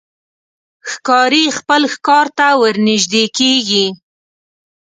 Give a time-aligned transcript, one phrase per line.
[0.91, 3.85] ښکاري خپل ښکار ته ورنژدې کېږي.